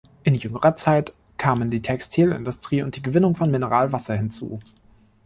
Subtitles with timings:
[0.23, 4.59] In jüngerer Zeit kamen die Textilindustrie und die Gewinnung von Mineralwasser hinzu.